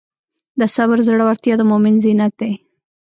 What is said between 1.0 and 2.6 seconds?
زړورتیا د مؤمن زینت دی.